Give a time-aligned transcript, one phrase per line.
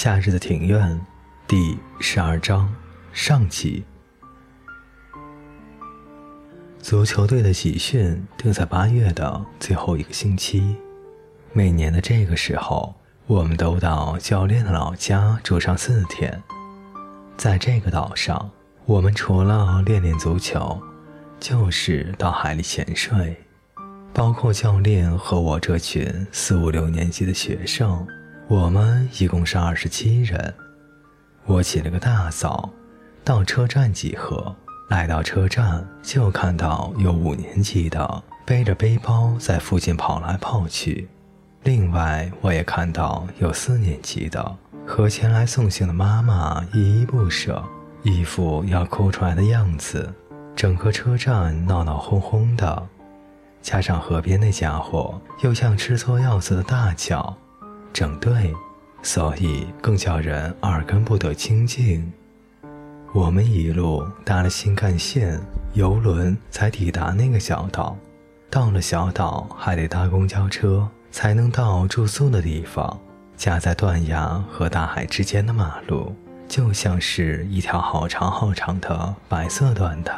[0.00, 1.00] 夏日的庭院，
[1.48, 2.72] 第十二章
[3.12, 3.82] 上集。
[6.78, 10.76] 足球队的集训定在八月的最后一个星期。
[11.52, 12.94] 每年的这个时候，
[13.26, 16.40] 我们都到教练的老家住上四天。
[17.36, 18.52] 在这个岛上，
[18.86, 20.80] 我们除了练练足球，
[21.40, 23.36] 就是到海里潜水。
[24.14, 28.06] 包括教练和我这群四五六年级的学生。
[28.48, 30.54] 我们一共是二十七人。
[31.44, 32.70] 我起了个大早，
[33.22, 34.56] 到车站集合。
[34.88, 41.10] 来到车站，就看到有五年级的背着背包在附近跑来跑去。
[41.64, 47.62] 另外，我也看到有四年级的和前来送行的妈妈依依不舍，
[48.02, 50.10] 一副要哭出来的样子。
[50.56, 52.88] 整个车站闹闹哄哄的，
[53.60, 57.36] 加上河边那家伙又像吃错药似的大叫。
[57.92, 58.54] 整队，
[59.02, 62.12] 所以更叫人耳根不得清净。
[63.12, 65.40] 我们一路搭了新干线、
[65.72, 67.96] 游轮才抵达那个小岛，
[68.50, 72.98] 到了小岛还得搭公交车才能到住宿的地方。
[73.36, 76.12] 夹在断崖和大海之间的马路，
[76.48, 80.12] 就像是一条好长好长的白色缎带，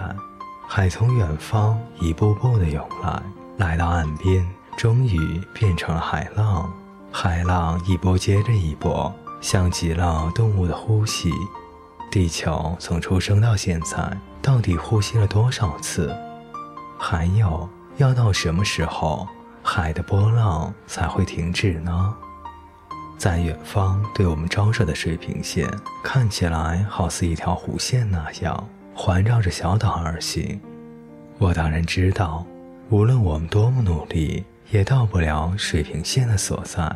[0.67, 3.23] 海从远方一步步的涌来，
[3.59, 4.43] 来到岸边，
[4.77, 6.73] 终于变成了海浪。
[7.13, 11.31] 海浪一波接着一波，像极了动物的呼吸。
[12.11, 16.15] 地球从出生到现在，到底呼吸了多少次？
[16.99, 19.27] 还有，要到什么时候，
[19.63, 22.15] 海的波浪才会停止呢？
[23.19, 25.69] 在远方对我们照射的水平线，
[26.03, 30.61] 看起来好似一条弧线那样，环绕着小岛而行。
[31.39, 32.47] 我当然知道，
[32.89, 34.45] 无论我们多么努力。
[34.71, 36.91] 也到不了水平线的所在。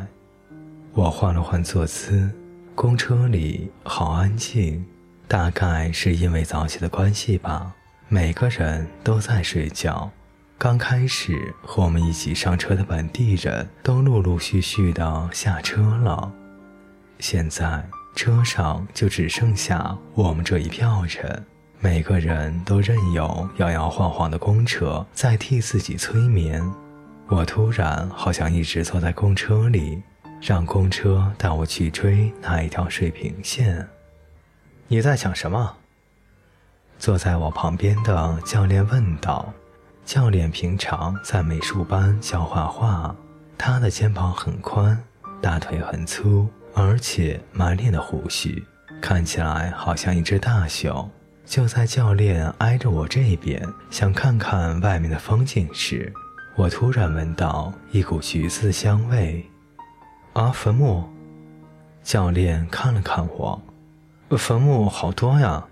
[0.93, 2.29] 我换了换坐姿，
[2.73, 4.85] 公车里好安静，
[5.27, 7.73] 大概是因为早起的关系吧。
[8.07, 10.09] 每个人都在睡觉。
[10.57, 16.31] 刚开始和我们一起上车的本地人都陆陆续续的下车了，
[17.19, 21.45] 现在车上就只剩下我们这一票人。
[21.81, 26.63] 每个人都任由摇摇晃晃的公车在替自己催眠。
[27.27, 29.99] 我突然好像一直坐在公车里，
[30.39, 33.87] 让公车带我去追那一条水平线。
[34.87, 35.75] 你在想什么？
[36.99, 39.51] 坐在我旁边的教练问道。
[40.05, 43.15] 教练平常在美术班教画画，
[43.57, 44.95] 他的肩膀很宽，
[45.41, 48.63] 大腿很粗，而且满脸的胡须，
[49.01, 51.09] 看起来好像一只大熊。
[51.43, 56.13] 就在教练挨着我这边，想看看外面的风景时。
[56.57, 59.45] 我突然闻到一股橘子香味，
[60.31, 61.03] 啊，坟墓！
[62.01, 63.61] 教练看了看我，
[64.37, 65.65] 坟墓好多呀，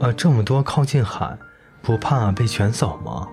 [0.00, 1.38] 呃，这么多靠近海，
[1.80, 3.28] 不怕被卷走吗？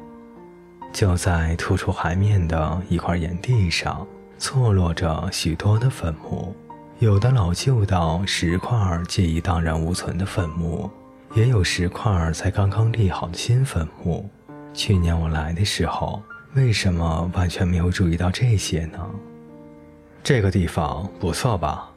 [0.93, 4.05] 就在突出海面的一块岩地上，
[4.37, 6.55] 错落着许多的坟墓，
[6.99, 8.77] 有的老旧到石块
[9.07, 10.91] 皆已荡然无存的坟墓，
[11.33, 14.29] 也有石块才刚刚立好的新坟墓。
[14.75, 16.21] 去年我来的时候。
[16.55, 18.99] 为什么完全没有注意到这些呢？
[20.23, 21.89] 这个地方不错吧？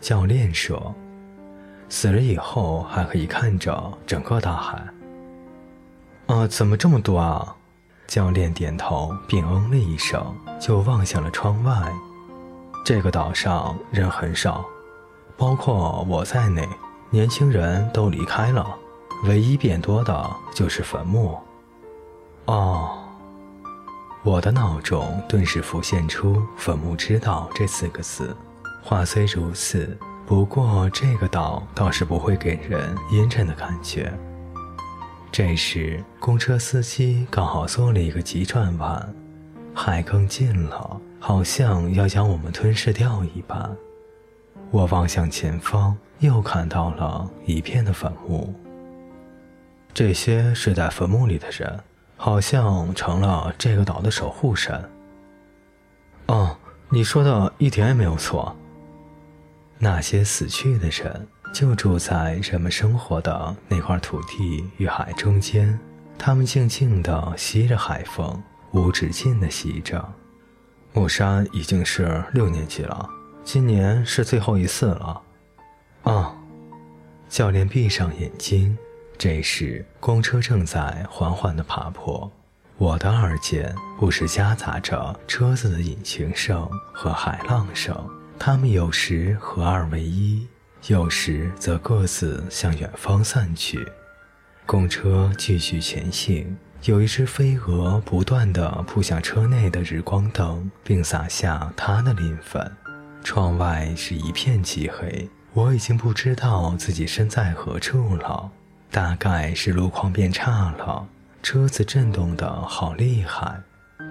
[0.00, 0.94] 教练说
[1.90, 4.80] ：“死了以后还可以看着整个大海。”
[6.26, 7.56] 啊，怎么这么多啊？
[8.06, 10.24] 教练点头并嗯了一声，
[10.60, 11.92] 就望向了窗外。
[12.84, 14.64] 这个岛上人很少，
[15.36, 16.68] 包括我在内，
[17.10, 18.76] 年轻人都离开了，
[19.24, 21.36] 唯一变多的就是坟墓。
[22.44, 22.98] 哦。
[24.24, 28.36] 我的脑中顿时浮现出“坟墓之岛”这四个字。
[28.80, 34.12] 话虽如此，不过这个岛倒是不会给人阴沉的感觉。
[35.32, 39.12] 这时，公车司机刚好做了一个急转弯，
[39.74, 43.76] 海更近了，好像要将我们吞噬掉一般。
[44.70, 48.54] 我望向前方，又看到了一片的坟墓。
[49.92, 51.80] 这些睡在坟墓里的人。
[52.22, 54.88] 好像成了这个岛的守护神。
[56.26, 56.56] 哦，
[56.88, 58.56] 你说的一点也没有错。
[59.76, 65.76] 那些死去的人就住在人们生活的那块土地与海中间，
[66.16, 68.40] 他们静静地吸着海风，
[68.70, 70.08] 无止境地吸着。
[70.92, 73.10] 木山已经是六年级了，
[73.42, 75.20] 今年是最后一次了。
[76.04, 76.36] 啊，
[77.28, 78.78] 教练闭上眼睛。
[79.18, 82.30] 这时，公车正在缓缓地爬坡，
[82.76, 87.96] 我的耳间不时夹杂着车子的引擎声和海浪声，
[88.38, 90.48] 他们有时合二为一，
[90.88, 93.86] 有时则各自向远方散去。
[94.66, 102.72] 公车继续前行，有一只飞蛾不断地扑向车内的日光灯，并撒下它的磷粉。
[103.22, 108.50] 窗外是一片漆黑，我已经不知道自己身在何处了。
[108.92, 111.08] 大概是路况变差了，
[111.42, 113.58] 车子震动得好厉害。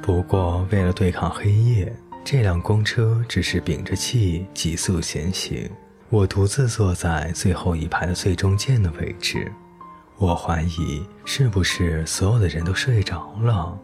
[0.01, 1.95] 不过为了对抗黑夜，
[2.25, 5.69] 这辆公车只是屏着气急速前行。
[6.09, 9.51] 我独自坐在最后一排的最中间的位置。
[10.17, 13.77] 我怀疑是不是所有的人都睡着了？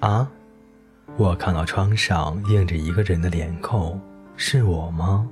[0.00, 0.28] 啊！
[1.16, 4.00] 我看到窗上映着一个人的脸孔，
[4.36, 5.28] 是我吗？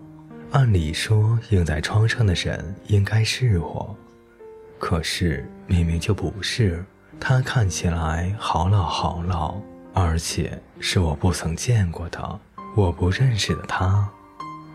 [0.52, 3.96] 按理说，映在窗上的人应该是我，
[4.78, 6.84] 可是明明就不是。
[7.20, 9.56] 他看起来好老好老，
[9.92, 12.40] 而且是我不曾见过的、
[12.76, 14.08] 我不认识的他。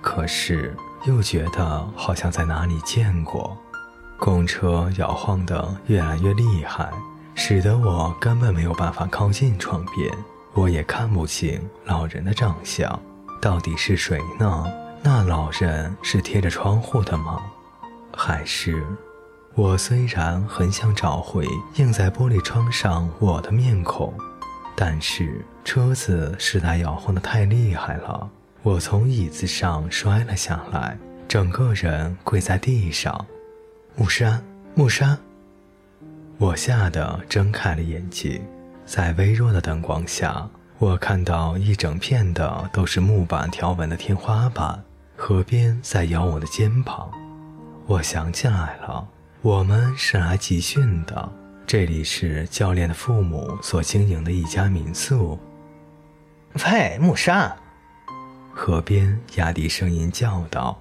[0.01, 3.57] 可是又觉得好像在哪里见过。
[4.19, 6.91] 公车摇晃得越来越厉害，
[7.35, 10.13] 使得我根本没有办法靠近窗边。
[10.53, 12.99] 我也看不清老人的长相，
[13.41, 14.65] 到底是谁呢？
[15.01, 17.41] 那老人是贴着窗户的吗？
[18.15, 18.85] 还是……
[19.55, 21.45] 我虽然很想找回
[21.75, 24.11] 映在玻璃窗上我的面孔，
[24.75, 28.27] 但是车子实在摇晃得太厉害了，
[28.63, 30.97] 我从椅子上摔了下来，
[31.27, 33.23] 整个人跪在地上。
[33.95, 35.15] 木山，木山！
[36.39, 38.41] 我吓得睁开了眼睛，
[38.87, 44.83] 在微弱的灯光下，我看到一整片的都是木板条纹的天花板，
[45.15, 47.11] 河边在摇我的肩膀。
[47.85, 49.07] 我想起来了，
[49.43, 51.29] 我们是来集训的，
[51.67, 55.37] 这里是教练的父母所经营的一家民宿。
[56.65, 57.53] 喂，木山！
[58.53, 60.79] 河边压低声音叫道。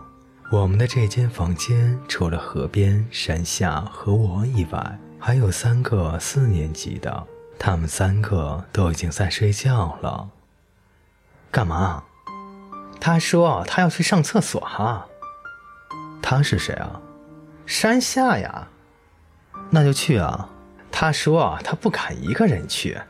[0.53, 7.27] 我们的这间房间，除了河边、山下和我以外，还有三个四年级的，
[7.59, 10.31] 他们三个都已经在睡觉了。
[11.51, 12.05] 干嘛？
[13.01, 15.05] 他说他要去上厕所哈。
[16.23, 17.01] 他是谁啊？
[17.67, 18.69] 山下呀。
[19.71, 20.49] 那就去啊。
[20.91, 23.01] 他说他不敢一个人去。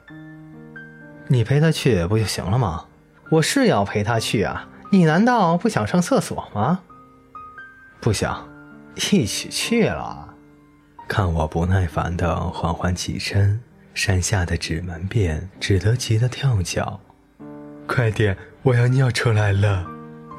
[1.26, 2.86] 你陪他去不就行了吗？
[3.30, 4.68] 我是要陪他去啊。
[4.90, 6.80] 你难道不想上厕所吗？
[8.00, 8.46] 不想，
[8.94, 10.34] 一起去了。
[11.08, 13.60] 看我不耐烦的缓缓起身，
[13.94, 17.00] 山下的纸门便只得急得跳脚。
[17.86, 19.86] 快点，我要尿出来了。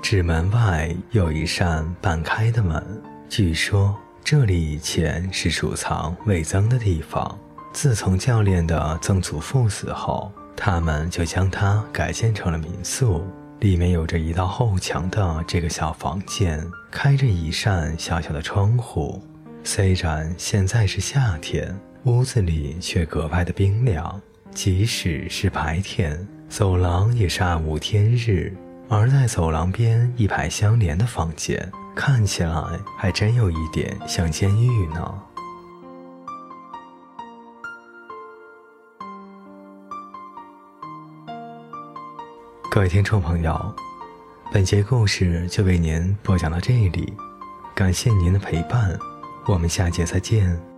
[0.02, 7.38] 纸门外有一扇半开的门，据说这里以前是储藏味增的地方。
[7.74, 13.28] 自从教练的曾祖父死后，他们就将它改建成了民宿。
[13.60, 19.22] 里面有着一道厚墙的这个小房间，开着一扇小小的窗户。
[19.62, 24.22] 虽然现在是夏天，屋子里却格外的冰凉。
[24.52, 28.56] 即使是白天，走廊也是暗无天日。
[28.90, 35.22] 而在走廊边一排相连的房间，看起来还真有一点像监狱呢。
[42.70, 43.76] 各位听众朋友，
[44.52, 47.14] 本节故事就为您播讲到这里，
[47.76, 48.98] 感谢您的陪伴，
[49.46, 50.73] 我们下节再见。